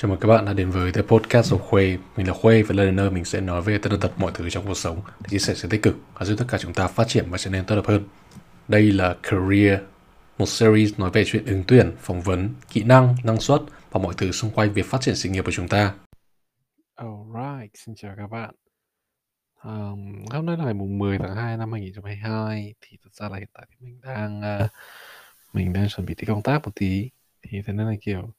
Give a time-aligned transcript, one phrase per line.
[0.00, 1.98] Chào mừng các bạn đã đến với The Podcast của Khuê.
[2.16, 4.66] Mình là Khuê và lần nơi mình sẽ nói về tất tật mọi thứ trong
[4.66, 7.08] cuộc sống để chia sẻ sự tích cực và giúp tất cả chúng ta phát
[7.08, 8.08] triển và trở nên tốt đẹp hơn.
[8.68, 9.80] Đây là Career,
[10.38, 14.14] một series nói về chuyện ứng tuyển, phỏng vấn, kỹ năng, năng suất và mọi
[14.16, 15.94] thứ xung quanh việc phát triển sự nghiệp của chúng ta.
[16.94, 18.54] Alright, xin chào các bạn.
[19.64, 23.38] Um, hôm nay là ngày mùng 10 tháng 2 năm 2022 thì thật ra là
[23.38, 24.70] hiện tại thì mình đang uh,
[25.52, 27.10] mình đang chuẩn bị đi công tác một tí
[27.42, 28.32] thì thế nên là kiểu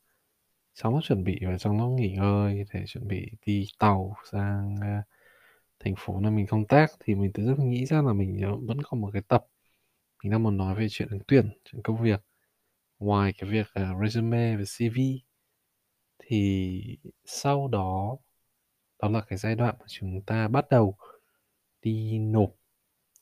[0.84, 4.76] trong nó chuẩn bị và trong nó nghỉ ngơi để chuẩn bị đi tàu sang
[4.76, 5.06] uh,
[5.80, 8.56] thành phố nơi mình công tác thì mình tự dưng nghĩ ra là mình ờ,
[8.56, 9.46] vẫn còn một cái tập.
[10.24, 12.22] Mình đang muốn nói về chuyện ứng tuyển chuyện công việc.
[13.00, 15.00] Ngoài cái việc uh, resume và CV
[16.20, 16.82] thì
[17.26, 18.18] sau đó
[19.02, 20.98] đó là cái giai đoạn mà chúng ta bắt đầu
[21.82, 22.56] đi nộp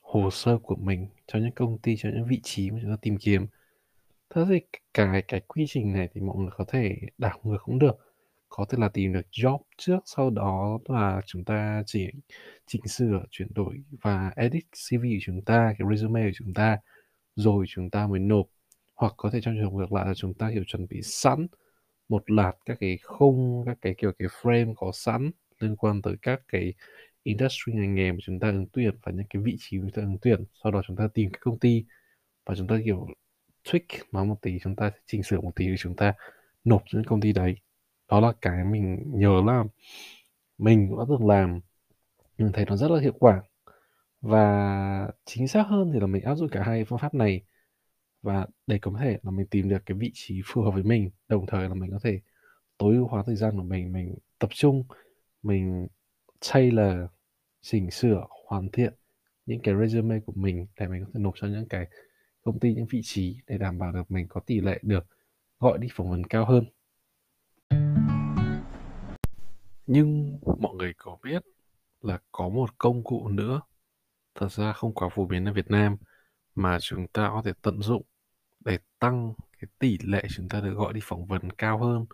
[0.01, 2.97] hồ sơ của mình cho những công ty cho những vị trí mà chúng ta
[3.01, 3.47] tìm kiếm
[4.35, 4.59] thế thì
[4.93, 7.97] cái cái quy trình này thì mọi người có thể đảo ngược cũng được.
[8.49, 12.07] Có thể là tìm được job trước, sau đó là chúng ta chỉ
[12.67, 16.77] chỉnh sửa, chuyển đổi và edit CV của chúng ta, cái resume của chúng ta,
[17.35, 18.47] rồi chúng ta mới nộp.
[18.95, 21.47] Hoặc có thể trong trường hợp ngược lại là chúng ta kiểu chuẩn bị sẵn
[22.09, 26.15] một loạt các cái khung, các cái kiểu, cái frame có sẵn liên quan tới
[26.21, 26.73] các cái
[27.23, 30.01] industry ngành nghề mà chúng ta ứng tuyển và những cái vị trí chúng ta
[30.01, 30.45] ứng tuyển.
[30.63, 31.85] Sau đó chúng ta tìm cái công ty
[32.45, 33.07] và chúng ta kiểu
[33.71, 36.13] tweak nó một tí chúng ta chỉnh sửa một tí thì chúng ta
[36.63, 37.55] nộp cho những công ty đấy.
[38.09, 39.63] Đó là cái mình nhớ là
[40.57, 41.59] mình cũng đã từng làm,
[42.37, 43.43] mình thấy nó rất là hiệu quả.
[44.21, 47.41] Và chính xác hơn thì là mình áp dụng cả hai phương pháp này.
[48.21, 51.09] Và để có thể là mình tìm được cái vị trí phù hợp với mình,
[51.27, 52.19] đồng thời là mình có thể
[52.77, 54.83] tối ưu hóa thời gian của mình mình tập trung,
[55.43, 55.87] mình
[56.53, 57.09] tailor
[57.61, 58.93] chỉnh sửa, hoàn thiện
[59.45, 61.87] những cái resume của mình để mình có thể nộp cho những cái
[62.47, 65.05] công ty những vị trí để đảm bảo được mình có tỷ lệ được
[65.59, 66.63] gọi đi phỏng vấn cao hơn.
[69.87, 71.43] Nhưng mọi người có biết
[72.01, 73.61] là có một công cụ nữa
[74.35, 75.97] thật ra không quá phổ biến ở Việt Nam
[76.55, 78.03] mà chúng ta có thể tận dụng
[78.65, 82.05] để tăng cái tỷ lệ chúng ta được gọi đi phỏng vấn cao hơn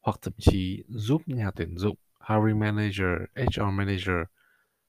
[0.00, 1.96] hoặc thậm chí giúp nhà tuyển dụng
[2.28, 4.16] hiring manager, HR manager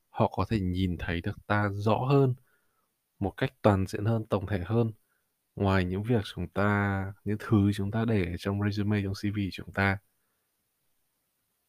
[0.10, 2.34] họ có thể nhìn thấy được ta rõ hơn
[3.24, 4.92] một cách toàn diện hơn, tổng thể hơn.
[5.56, 9.72] Ngoài những việc chúng ta những thứ chúng ta để trong resume trong CV chúng
[9.74, 9.98] ta.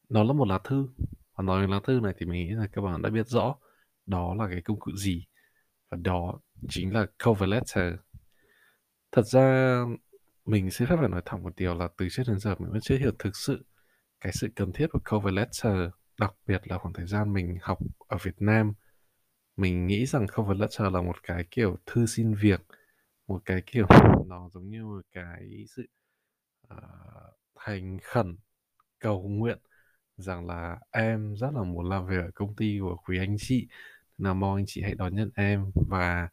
[0.09, 0.89] Nó là một lá thư.
[1.35, 3.55] Và nói về lá thư này thì mình nghĩ là các bạn đã biết rõ
[4.07, 5.27] đó là cái công cụ gì.
[5.91, 7.95] Và đó chính là cover letter.
[9.13, 9.81] Thật ra
[10.45, 12.81] mình sẽ phép phải nói thẳng một điều là từ trước đến giờ mình vẫn
[12.81, 13.65] chưa hiểu thực sự
[14.21, 17.79] cái sự cần thiết của cover letter đặc biệt là khoảng thời gian mình học
[18.09, 18.73] ở Việt Nam
[19.57, 22.61] mình nghĩ rằng cover letter là một cái kiểu thư xin việc
[23.29, 23.87] một cái kiểu
[24.27, 25.87] nó giống như một cái sự
[26.75, 26.79] uh,
[27.55, 28.37] thành khẩn
[28.99, 29.59] cầu nguyện
[30.17, 33.69] rằng là em rất là muốn làm việc ở công ty của quý anh chị
[34.19, 36.29] là mong anh chị hãy đón nhận em và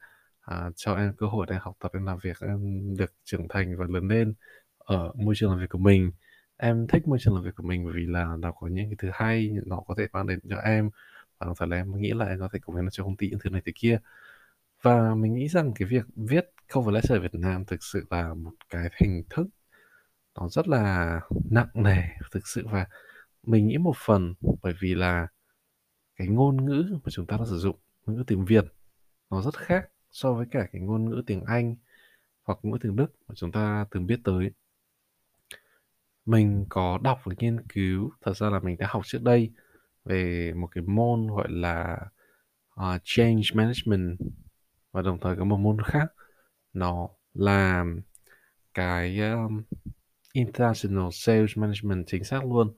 [0.51, 2.59] uh, cho em cơ hội để học tập em làm việc em
[2.97, 4.33] được trưởng thành và lớn lên
[4.77, 6.11] ở môi trường làm việc của mình.
[6.57, 8.95] Em thích môi trường làm việc của mình bởi vì là nó có những cái
[8.99, 10.89] thứ hay nó có thể mang đến cho em
[11.41, 13.39] và đồng là em nghĩ là em có thể cống hiến cho công ty những
[13.43, 13.99] thứ này, thứ kia.
[14.81, 18.33] Và mình nghĩ rằng cái việc viết cover letter ở Việt Nam thực sự là
[18.33, 19.47] một cái hình thức
[20.35, 21.19] nó rất là
[21.49, 22.67] nặng nề thực sự.
[22.71, 22.87] Và
[23.43, 25.27] mình nghĩ một phần bởi vì là
[26.15, 27.75] cái ngôn ngữ mà chúng ta đã sử dụng,
[28.05, 28.65] ngôn ngữ tiếng Việt,
[29.29, 31.75] nó rất khác so với cả cái ngôn ngữ tiếng Anh
[32.43, 34.51] hoặc ngôn ngữ tiếng Đức mà chúng ta từng biết tới.
[36.25, 39.51] Mình có đọc và nghiên cứu, thật ra là mình đã học trước đây
[40.05, 41.97] về một cái môn gọi là
[42.79, 44.17] uh, change management
[44.91, 46.13] và đồng thời có một môn khác.
[46.73, 47.85] Nó là
[48.73, 49.61] cái um,
[50.33, 52.73] international sales management chính xác luôn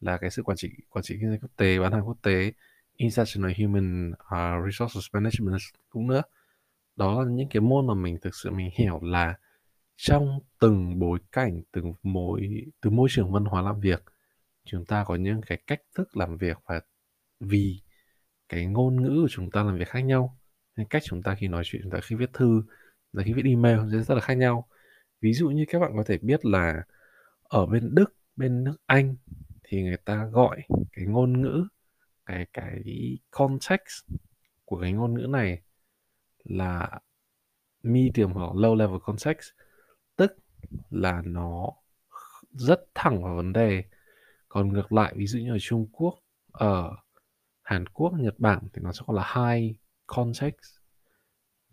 [0.00, 2.52] là cái sự quản trị quản trị kinh doanh quốc tế bán hàng quốc tế
[2.96, 5.58] international human uh, resources management
[5.88, 6.22] cũng nữa.
[6.96, 9.34] Đó là những cái môn mà mình thực sự mình hiểu là
[9.96, 14.02] trong từng bối cảnh từng mối từ môi trường văn hóa làm việc
[14.64, 16.80] chúng ta có những cái cách thức làm việc và
[17.40, 17.82] vì
[18.48, 20.38] cái ngôn ngữ của chúng ta làm việc khác nhau.
[20.76, 22.62] Nên cách chúng ta khi nói chuyện, chúng ta khi viết thư
[23.12, 24.68] là khi viết email sẽ rất là khác nhau.
[25.20, 26.82] Ví dụ như các bạn có thể biết là
[27.42, 29.16] ở bên đức, bên nước anh
[29.64, 30.62] thì người ta gọi
[30.92, 31.68] cái ngôn ngữ,
[32.26, 32.82] cái cái
[33.30, 34.04] context
[34.64, 35.62] của cái ngôn ngữ này
[36.44, 37.00] là
[37.82, 39.50] medium hoặc low level context,
[40.16, 40.36] tức
[40.90, 41.70] là nó
[42.50, 43.84] rất thẳng vào vấn đề
[44.54, 46.14] còn ngược lại ví dụ như ở Trung Quốc
[46.52, 46.96] ở
[47.62, 50.78] Hàn Quốc Nhật Bản thì nó sẽ gọi là high context.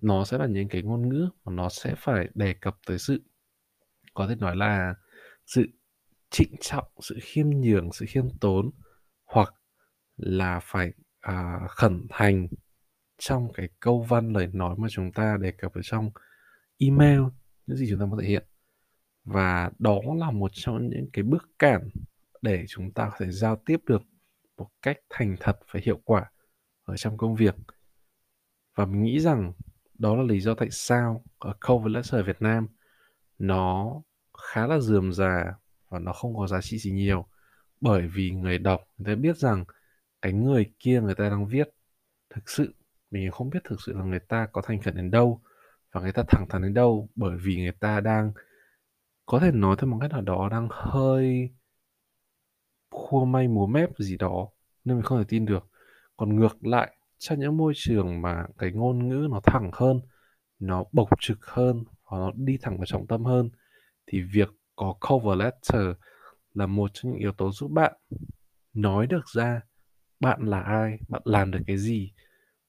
[0.02, 3.22] Nó sẽ là những cái ngôn ngữ mà nó sẽ phải đề cập tới sự
[4.14, 4.94] có thể nói là
[5.46, 5.66] sự
[6.30, 8.72] trịnh trọng sự khiêm nhường sự khiêm tốn
[9.26, 9.54] hoặc
[10.18, 12.48] là phải à, khẩn thành
[13.18, 16.12] trong cái câu văn lời nói mà chúng ta đề cập ở trong
[16.78, 17.22] email
[17.68, 18.44] những gì chúng ta muốn thể hiện.
[19.24, 21.90] Và đó là một trong những cái bước cản
[22.42, 24.02] để chúng ta có thể giao tiếp được
[24.58, 26.32] một cách thành thật và hiệu quả
[26.84, 27.56] ở trong công việc.
[28.76, 29.54] Và mình nghĩ rằng
[29.94, 32.68] đó là lý do tại sao ở cover ở Việt Nam
[33.40, 34.02] nó
[34.38, 35.54] khá là dườm già
[35.90, 37.26] và nó không có giá trị gì nhiều.
[37.82, 39.66] Bởi vì người đọc, người ta biết rằng
[40.22, 41.70] cái người kia người ta đang viết,
[42.30, 42.74] thực sự
[43.12, 45.42] mình không biết thực sự là người ta có thành khẩn đến đâu
[45.92, 48.32] và người ta thẳng thắn đến đâu bởi vì người ta đang,
[49.26, 51.52] có thể nói theo một cách nào đó, đang hơi
[52.92, 54.48] khua may múa mép gì đó
[54.86, 55.68] nên mình không thể tin được.
[56.18, 60.02] Còn ngược lại, trong những môi trường mà cái ngôn ngữ nó thẳng hơn,
[60.60, 63.50] nó bộc trực hơn và nó đi thẳng vào trọng tâm hơn,
[64.08, 65.98] thì việc có cover letter
[66.54, 67.94] là một trong những yếu tố giúp bạn
[68.74, 69.62] nói được ra
[70.20, 72.12] bạn là ai, bạn làm được cái gì,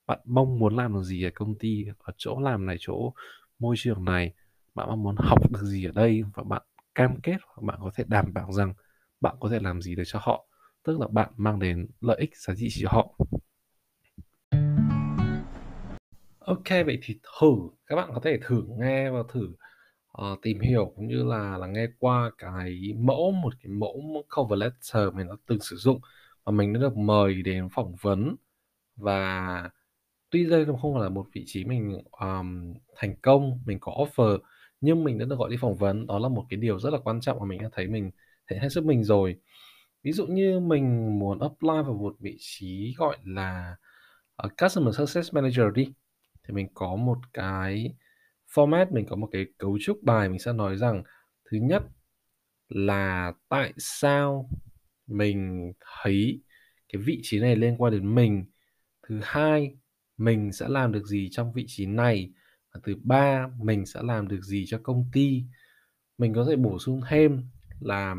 [0.07, 3.13] bạn mong muốn làm được gì ở công ty, ở chỗ làm này, chỗ
[3.59, 4.33] môi trường này,
[4.75, 6.63] bạn mong muốn học được gì ở đây và bạn
[6.95, 8.75] cam kết hoặc bạn có thể đảm bảo rằng
[9.23, 10.47] bạn có thể làm gì để cho họ
[10.85, 13.15] tức là bạn mang đến lợi ích giá trị cho họ.
[16.39, 17.53] Ok vậy thì thử
[17.87, 19.49] các bạn có thể thử nghe và thử
[20.23, 24.59] uh, tìm hiểu cũng như là là nghe qua cái mẫu một cái mẫu cover
[24.59, 26.01] letter mình đã từng sử dụng
[26.45, 28.37] và mình đã được mời đến phỏng vấn.
[28.97, 29.71] Và
[30.31, 34.39] tuy đây không phải là một vị trí mình um, thành công mình có offer
[34.81, 36.07] nhưng mình đã được gọi đi phỏng vấn.
[36.07, 38.11] Đó là một cái điều rất là quan trọng mà mình đã thấy mình
[38.51, 39.37] thể hết sức mình rồi.
[40.03, 43.77] Ví dụ như mình muốn apply vào một vị trí gọi là
[44.47, 45.93] uh, customer success manager đi
[46.49, 47.95] thì mình có một cái
[48.55, 51.03] format mình có một cái cấu trúc bài mình sẽ nói rằng
[51.51, 51.83] thứ nhất
[52.69, 54.51] là tại sao
[55.07, 56.43] mình thấy
[56.93, 58.45] cái vị trí này liên quan đến mình.
[59.09, 59.77] Thứ hai
[60.17, 62.33] mình sẽ làm được gì trong vị trí này?
[62.75, 65.45] Và thứ ba mình sẽ làm được gì cho công ty?
[66.19, 67.45] Mình có thể bổ sung thêm
[67.85, 68.15] là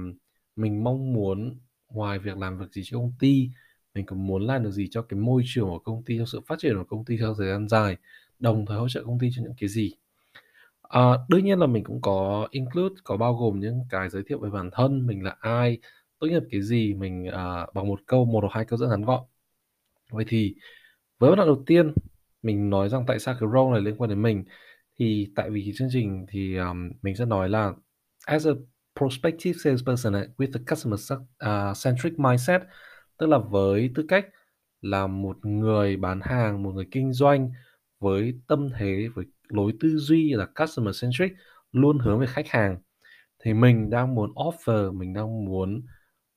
[0.55, 3.49] mình mong muốn ngoài việc làm việc gì cho công ty
[3.93, 6.41] mình cũng muốn làm được gì cho cái môi trường của công ty cho sự
[6.47, 7.97] phát triển của công ty theo thời gian dài
[8.39, 9.93] đồng thời hỗ trợ công ty cho những cái gì.
[10.81, 14.39] À, đương nhiên là mình cũng có include có bao gồm những cái giới thiệu
[14.39, 15.77] về bản thân mình là ai
[16.19, 19.01] tốt nghiệp cái gì mình à, bằng một câu một hoặc hai câu rất ngắn
[19.01, 19.23] gọn.
[20.11, 20.55] Vậy thì
[21.19, 21.93] với bắt đầu đầu tiên
[22.43, 24.43] mình nói rằng tại sao cái role này liên quan đến mình
[24.99, 27.73] thì tại vì cái chương trình thì um, mình sẽ nói là
[28.25, 28.51] as a
[28.99, 30.99] prospective salesperson with a customer
[31.37, 32.61] à, centric mindset,
[33.17, 34.25] tức là với tư cách
[34.81, 37.51] là một người bán hàng, một người kinh doanh
[37.99, 41.31] với tâm thế, với lối tư duy là customer centric,
[41.71, 42.77] luôn hướng về khách hàng.
[43.43, 45.81] Thì mình đang muốn offer, mình đang muốn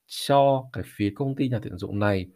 [0.06, 2.30] cho cái phía công ty nhà tuyển dụng này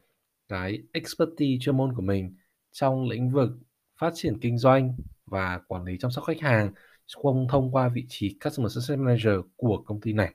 [0.49, 2.37] cái expertise chuyên môn của mình
[2.73, 3.51] trong lĩnh vực
[4.01, 4.97] phát triển kinh doanh
[5.27, 6.73] và quản lý chăm sóc khách hàng
[7.23, 10.35] không thông qua vị trí customer success manager của công ty này.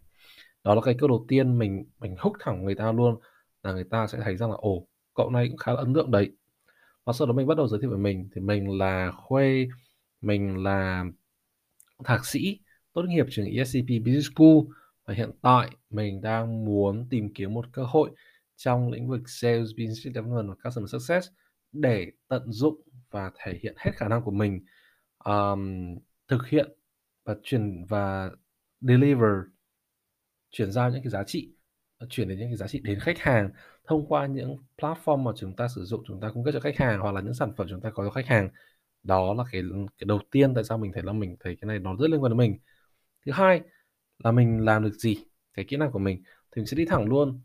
[0.64, 3.20] Đó là cái câu đầu tiên mình mình hút thẳng người ta luôn
[3.64, 6.12] là người ta sẽ thấy rằng là ồ cậu này cũng khá là ấn tượng
[6.12, 6.32] đấy.
[7.06, 9.68] Và sau đó mình bắt đầu giới thiệu về mình thì mình là khuê
[10.22, 11.06] mình là
[12.04, 12.60] thạc sĩ
[12.94, 14.58] tốt nghiệp trường ESCP Business School.
[15.06, 18.12] Và hiện tại mình đang muốn tìm kiếm một cơ hội
[18.56, 21.28] trong lĩnh vực sales, business development và customer success
[21.72, 24.66] để tận dụng và thể hiện hết khả năng của mình.
[25.26, 25.96] Um,
[26.28, 26.72] thực hiện
[27.26, 28.32] và chuyển và
[28.82, 29.34] deliver,
[30.52, 31.56] chuyển giao những cái giá trị,
[32.10, 33.50] chuyển đến những cái giá trị đến khách hàng
[33.88, 36.78] thông qua những platform mà chúng ta sử dụng, chúng ta cung cấp cho khách
[36.78, 38.50] hàng hoặc là những sản phẩm chúng ta có cho khách hàng.
[39.04, 39.62] Đó là cái
[39.98, 42.24] cái đầu tiên tại sao mình thấy là mình thấy cái này nó rất liên
[42.24, 42.58] quan đến mình.
[43.26, 43.62] Thứ hai
[44.24, 45.18] là mình làm được gì,
[45.54, 47.42] cái kỹ năng của mình thì mình sẽ đi thẳng luôn.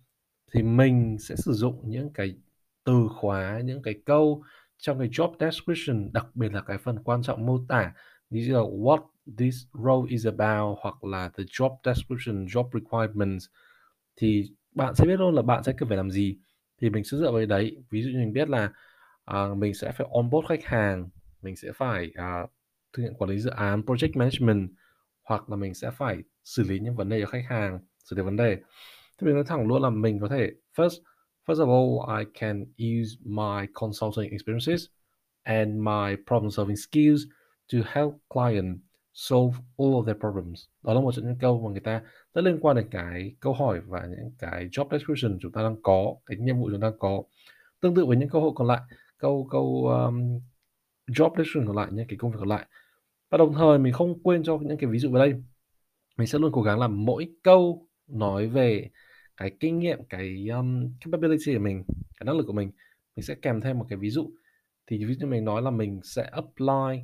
[0.52, 2.36] Thì mình sẽ sử dụng những cái
[2.84, 4.42] từ khóa, những cái câu
[4.78, 7.92] trong cái job description, đặc biệt là cái phần quan trọng mô tả
[8.30, 9.06] như là what
[9.38, 13.44] this role is about hoặc là the job description job requirements.
[14.16, 14.44] Thì
[14.74, 16.38] bạn sẽ biết luôn là bạn sẽ cần phải làm gì.
[16.80, 17.76] Thì mình sẽ dựa vào đấy.
[17.90, 18.72] Ví dụ như mình biết là
[19.30, 21.08] uh, mình sẽ phải onboard khách hàng
[21.42, 22.50] mình sẽ phải uh,
[22.92, 24.70] thực hiện quản lý dự án project management
[25.22, 28.22] hoặc là mình sẽ phải xử lý những vấn đề cho khách hàng xử lý
[28.22, 28.56] vấn đề.
[29.18, 30.98] Thì mình nói thẳng luôn là mình có thể first
[31.46, 34.84] first of all I can use my consulting experiences
[35.42, 37.22] and my problem solving skills
[37.72, 38.78] to help client
[39.12, 40.64] solve all of their problems.
[40.82, 42.02] Đó là một trong những câu mà người ta
[42.34, 45.76] rất liên quan đến cái câu hỏi và những cái job description chúng ta đang
[45.82, 47.22] có cái nhiệm vụ chúng ta có.
[47.80, 48.80] Tương tự với những câu hỏi còn lại
[49.18, 50.40] câu câu um,
[51.06, 52.66] job description còn lại những cái công việc còn lại.
[53.30, 55.34] Và đồng thời mình không quên cho những cái ví dụ vào đây.
[56.18, 58.90] Mình sẽ luôn cố gắng làm mỗi câu nói về
[59.36, 62.70] cái kinh nghiệm, cái, um, capability của mình, cái năng lực của mình,
[63.16, 64.30] mình sẽ kèm thêm một cái ví dụ.
[64.86, 67.02] Thì ví dụ mình nói là mình sẽ apply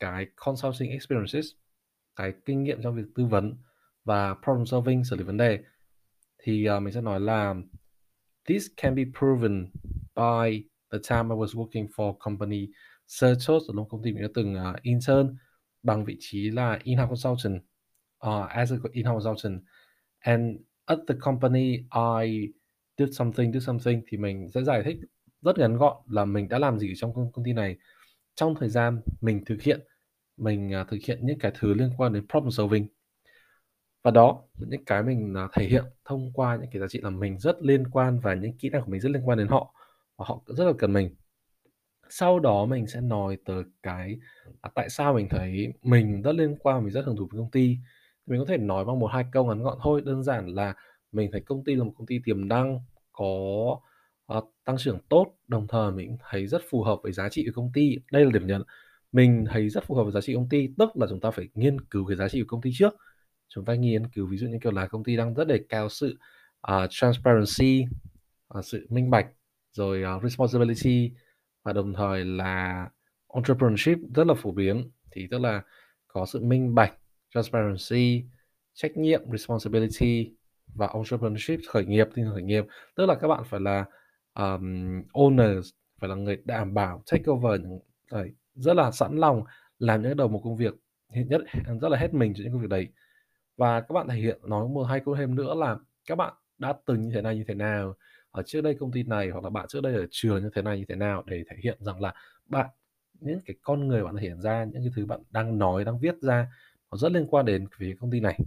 [0.00, 1.46] cái consulting experiences,
[2.16, 3.56] cái kinh nghiệm trong việc tư vấn
[4.04, 5.58] và problem solving, xử lý vấn đề.
[6.42, 7.54] Thì, uh, mình sẽ nói là
[8.48, 9.70] "This can be proven
[10.16, 12.68] by the time I was working for company
[13.20, 15.36] Certos" ở công ty mình đã từng, uh, intern
[15.82, 17.62] bằng vị trí là in-house consultant,
[18.26, 19.62] uh, as a in-house consultant.
[20.18, 21.76] And at the company
[22.20, 22.52] I
[22.98, 24.96] did something, did something thì mình sẽ giải thích
[25.42, 27.76] rất ngắn gọn là mình đã làm gì trong công công ty này.
[28.34, 29.80] Trong thời gian mình thực hiện,
[30.40, 32.86] mình, uh, thực hiện những cái thứ liên quan đến problem solving.
[34.02, 37.00] Và đó là những cái mình, uh, thể hiện thông qua những cái giá trị
[37.02, 39.48] là mình rất liên quan và những kỹ năng của mình rất liên quan đến
[39.48, 39.74] họ,
[40.16, 41.14] và họ cũng rất là cần mình.
[42.08, 44.18] Sau đó mình sẽ nói tới cái,
[44.60, 47.50] à, tại sao mình thấy mình rất liên quan, mình rất hứng thú với công
[47.50, 47.76] ty.
[48.26, 50.74] Mình có thể nói bằng 1-2 câu ngắn gọn thôi, đơn giản là
[51.12, 52.80] mình thấy công ty là một công ty tiềm năng,
[53.12, 53.26] có,
[54.38, 57.52] uh, tăng trưởng tốt, đồng thời mình thấy rất phù hợp với giá trị của
[57.54, 57.96] công ty.
[58.12, 58.62] Đây là điểm nhấn.
[59.12, 61.48] Mình thấy rất phù hợp với giá trị công ty, tức là chúng ta phải
[61.54, 62.94] nghiên cứu cái giá trị của công ty trước.
[63.48, 65.88] Chúng ta nghiên cứu ví dụ như, kiểu là, công ty đang rất đề cao
[65.88, 66.18] sự,
[66.72, 67.84] uh, transparency,
[68.58, 69.26] uh, sự minh bạch,
[69.72, 71.12] rồi, uh, responsibility
[71.62, 72.88] và đồng thời là
[73.34, 74.90] entrepreneurship rất là phổ biến.
[75.12, 75.62] Thì tức là
[76.08, 76.94] có sự minh bạch,
[77.34, 78.24] transparency,
[78.74, 80.34] trách nhiệm, responsibility
[80.74, 82.64] và entrepreneurship, khởi nghiệp, tinh khởi nghiệp.
[82.96, 83.84] Tức là các bạn phải là,
[84.34, 85.62] um, owners,
[86.00, 87.78] phải là người đảm bảo take over những
[88.10, 89.44] phải rất là sẵn lòng
[89.78, 90.74] làm những cái đầu một công việc,
[91.12, 92.88] hiện nhất à, rất là hết mình cho những công việc đấy.
[93.56, 95.76] Và các bạn thể hiện nói 1-2 câu thêm nữa là
[96.08, 97.94] các bạn đã từng như thế này, như thế nào,
[98.30, 100.62] ở trước đây công ty này hoặc là bạn trước đây ở trường như thế
[100.62, 102.14] này, như thế nào để thể hiện rằng là
[102.46, 102.66] bạn
[103.20, 105.98] những cái con người bạn thể hiện ra, những cái thứ bạn đang nói, đang
[105.98, 106.46] viết ra
[106.90, 108.38] nó rất liên quan đến phía công ty này.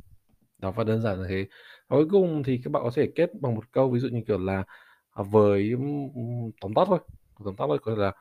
[0.58, 1.46] Đó, và đơn giản là thế.
[1.88, 4.22] Và cuối cùng thì các bạn có thể kết bằng một câu ví dụ như,
[4.28, 4.64] kiểu là,
[5.12, 5.74] à, với,
[6.62, 7.00] tóm tắt thôi,
[7.46, 8.12] tóm tắt thôi, có thể là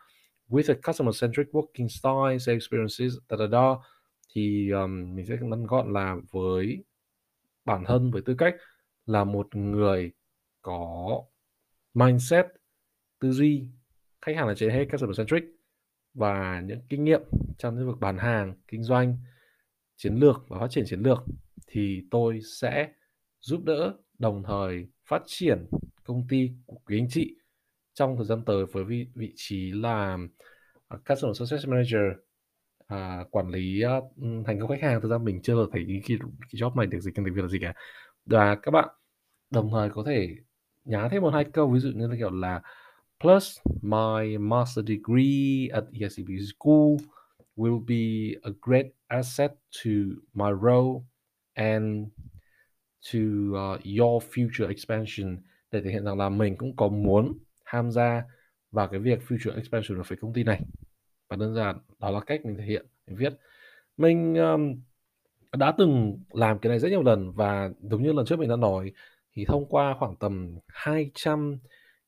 [0.53, 3.75] "With a customer-centric working style, sales experiences" da, da, da.
[4.35, 6.85] Thì, um, mình sẽ ngắn gọn là với
[7.65, 8.55] bản thân, với tư cách
[9.07, 10.13] là một người
[10.63, 11.23] có
[11.95, 12.47] mindset,
[13.21, 13.69] tư duy
[14.21, 15.43] khách hàng là trên hết, customer-centric
[16.15, 17.23] và những kinh nghiệm
[17.59, 19.17] trong lĩnh vực bán hàng, kinh doanh,
[19.97, 21.19] chiến lược và phát triển chiến lược,
[21.67, 22.93] thì tôi sẽ
[23.41, 25.67] giúp đỡ, đồng thời phát triển
[26.05, 27.37] công ty của quý anh chị
[27.95, 30.19] trong thời gian tới với vị vị trí là,
[30.89, 32.03] à, Customer Success Manager,
[32.87, 34.05] à, quản lý, uh,
[34.47, 35.01] thành công khách hàng.
[35.01, 37.43] Thực ra mình chưa thấy cái cái cái job này được dịch thành tiếng Việt
[37.43, 37.75] là gì cả.
[38.27, 38.89] Và các bạn
[39.51, 40.29] đồng thời có thể
[40.85, 42.63] nhá thêm 1-2 câu, ví dụ như là, kiểu là
[43.21, 46.97] "Plus my master degree at ESCP School
[47.57, 49.53] will be a great asset
[49.85, 49.91] to
[50.35, 51.03] my role
[51.55, 52.09] and
[53.13, 53.21] to,
[53.51, 55.39] uh, your future expansion."
[55.71, 57.39] Để thể hiện rằng là mình cũng có muốn
[57.73, 58.25] tham gia
[58.71, 60.61] vào cái việc future expansion của phía công ty này.
[61.29, 63.33] Và đơn giản đó là cách mình thể hiện, mình viết.
[63.97, 64.75] Mình, um,
[65.57, 68.57] đã từng làm cái này rất nhiều lần và giống như lần trước mình đã
[68.57, 68.93] nói,
[69.37, 71.59] thì thông qua khoảng tầm 200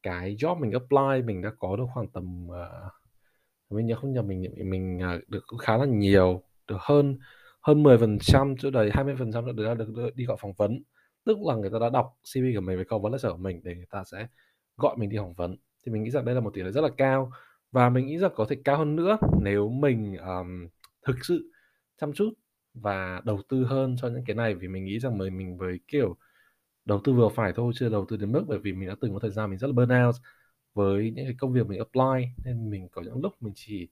[0.02, 2.92] cái job mình apply, mình đã có được khoảng tầm, uh,
[3.70, 7.18] mình nhớ không nhầm mình mình uh, được khá là nhiều, được hơn
[7.62, 10.82] hơn 10%, chỗ đầy 20% được được được đi gọi phỏng vấn.
[11.26, 13.74] Tức là người ta đã đọc CV của mình với lịch sử của mình để
[13.74, 14.26] người ta sẽ
[14.76, 15.56] gọi mình đi phỏng vấn.
[15.86, 17.30] Thì mình nghĩ rằng đây là một tỷ lệ rất là cao
[17.72, 20.68] và mình nghĩ rằng có thể cao hơn nữa nếu mình, um,
[21.06, 21.50] thực sự
[22.00, 22.30] chăm chút
[22.74, 24.54] và đầu tư hơn cho những cái này.
[24.54, 26.16] Vì mình nghĩ rằng mình mình với, kiểu,
[26.84, 29.12] đầu tư vừa phải thôi, chưa đầu tư đến mức bởi vì mình đã từng
[29.14, 30.14] có thời gian mình rất là burnout
[30.74, 33.88] với những cái công việc mình apply, nên mình có những lúc mình chỉ,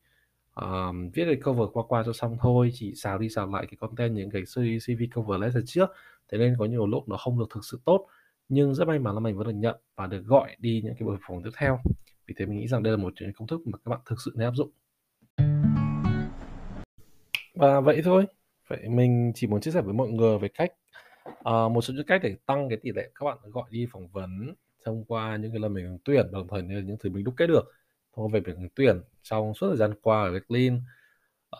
[0.54, 3.76] um, viết cái cover qua qua cho xong thôi, chỉ xào đi xào lại cái
[3.80, 5.90] content những cái CV CV cover letter trước.
[6.32, 8.06] Thế nên có nhiều lúc nó không được thực sự tốt,
[8.54, 11.06] nhưng rất may mắn là mình vẫn được nhận và được gọi đi những cái
[11.06, 11.78] buổi phỏng vấn tiếp theo.
[12.26, 14.00] Vì thế mình nghĩ rằng đây là một trong những công thức mà các bạn
[14.06, 14.70] thực sự nên áp dụng.
[17.54, 18.26] Và vậy thôi.
[18.68, 20.72] Vậy mình chỉ muốn chia sẻ với mọi người về cách
[21.28, 24.08] uh, một số những cách để tăng cái tỷ lệ các bạn gọi đi phỏng
[24.08, 24.54] vấn
[24.84, 27.46] thông qua những cái lần mình tuyển, đồng thời như những thứ mình đúc kết
[27.46, 27.72] được
[28.16, 30.80] thông qua việc mình tuyển trong suốt thời gian qua ở Berlin.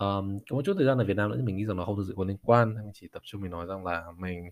[0.01, 1.85] um, có một chút thời gian ở Việt Nam nữa nhưng mình nghĩ rằng nó
[1.85, 4.05] không thực sự có liên quan, nên mình chỉ tập trung mình nói rằng là
[4.19, 4.51] mình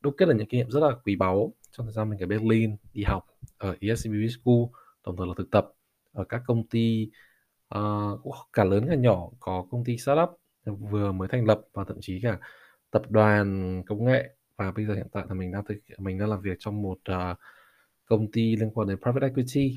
[0.00, 2.26] đúc kết là những kinh nghiệm rất là quý báu trong thời gian mình ở
[2.26, 3.26] Berlin đi học
[3.58, 4.62] ở ESCP School,
[5.06, 5.72] đồng thời là thực tập
[6.12, 7.10] ở các công ty,
[7.78, 8.20] uh,
[8.52, 10.28] cả lớn cả nhỏ, có công ty startup
[10.64, 12.38] vừa mới thành lập và thậm chí cả
[12.90, 14.34] tập đoàn công nghệ.
[14.56, 16.98] Và bây giờ hiện tại là mình đang thực mình đang làm việc trong một,
[17.10, 17.38] uh,
[18.08, 19.74] công ty liên quan đến private equity.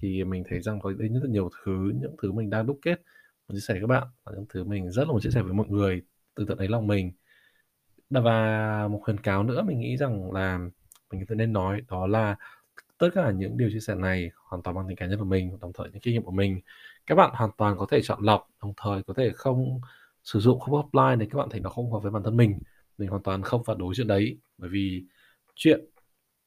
[0.00, 2.78] Thì mình thấy rằng có đây rất là nhiều thứ, những thứ mình đang đúc
[2.82, 3.02] kết,
[3.48, 5.42] muốn chia sẻ với các bạn và những thứ mình rất là muốn chia sẻ
[5.42, 6.02] với mọi người
[6.34, 7.12] từ tận đáy lòng mình
[8.10, 10.58] và một khuyến cáo nữa mình nghĩ rằng là
[11.12, 12.36] mình nên nói đó là
[12.98, 15.58] tất cả những điều chia sẻ này hoàn toàn bằng tính cá nhân của mình
[15.60, 16.60] đồng thời những kinh nghiệm của mình
[17.06, 19.80] các bạn hoàn toàn có thể chọn lọc đồng thời có thể không
[20.24, 22.58] sử dụng không apply để các bạn thấy nó không hợp với bản thân mình.
[22.98, 25.04] Mình hoàn toàn không phản đối chuyện đấy bởi vì
[25.54, 25.84] chuyện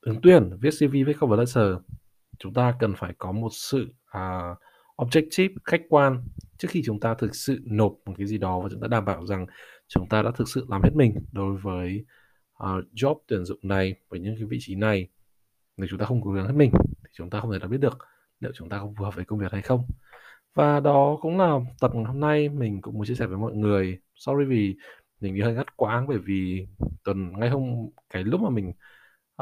[0.01, 1.75] ứng tuyển viết CV viết cover letter
[2.39, 3.87] chúng ta cần phải có một sự
[4.17, 4.57] uh,
[4.97, 6.23] objective khách quan
[6.57, 9.05] trước khi chúng ta thực sự nộp một cái gì đó và chúng ta đảm
[9.05, 9.45] bảo rằng
[9.87, 12.05] chúng ta đã thực sự làm hết mình đối với
[12.63, 15.07] uh, job tuyển dụng này với những cái vị trí này.
[15.77, 16.71] Nếu chúng ta không cố gắng hết mình
[17.03, 17.97] thì chúng ta không thể nào biết được
[18.39, 19.87] liệu chúng ta có phù hợp với công việc hay không.
[20.55, 23.53] Và đó cũng là tập ngày hôm nay mình cũng muốn chia sẻ với mọi
[23.53, 23.99] người.
[24.15, 24.75] Sorry vì
[25.21, 26.67] mình đi hơi ngắt quãng bởi vì
[27.03, 28.69] tuần ngay hôm cái lúc mà mình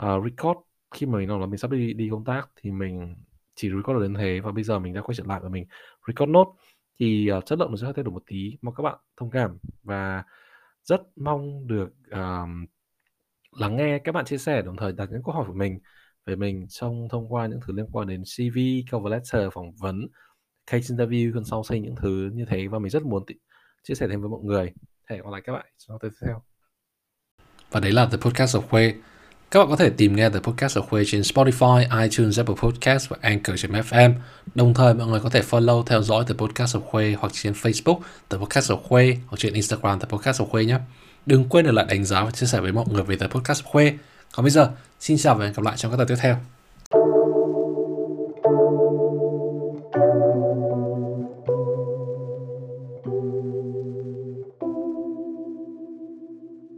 [0.02, 0.60] uh, record
[0.92, 3.16] khi mà mình nói là mình sắp đi đi công tác thì mình
[3.56, 5.66] chỉ record được đến thế và bây giờ mình đã quay trở lại và mình
[6.08, 6.56] record nốt
[7.00, 9.58] thì uh, chất lượng nó sẽ thay đổi một tí mong các bạn thông cảm
[9.84, 10.24] và
[10.84, 12.70] rất mong được uh,
[13.52, 15.80] lắng nghe các bạn chia sẻ đồng thời đặt những câu hỏi của mình
[16.26, 18.58] về mình trong thông qua những thứ liên quan đến CV,
[18.92, 20.08] cover letter, phỏng vấn,
[20.68, 23.24] case interview, consulting những thứ như thế và mình rất muốn
[23.84, 24.74] chia sẻ thêm với mọi người.
[25.10, 26.42] Hẹn gặp lại các bạn trong tiếp theo.
[27.72, 28.94] Và đấy là The Podcast of Khuê.
[29.52, 33.10] Các bạn có thể tìm nghe The Podcast of Khuê trên Spotify, iTunes, Apple Podcast
[33.10, 34.14] và Anchor.fm.
[34.56, 37.54] Đồng thời mọi người có thể follow theo dõi The Podcast of Khuê hoặc trên
[37.54, 38.00] Facebook
[38.30, 40.78] The Podcast of Khuê hoặc trên Instagram The Podcast of Khuê nhé.
[41.26, 43.64] Đừng quên để lại đánh giá và chia sẻ với mọi người về The Podcast
[43.64, 43.94] of Khuê.
[44.36, 46.55] Còn bây giờ, xin chào và hẹn gặp lại trong các tập tiếp theo.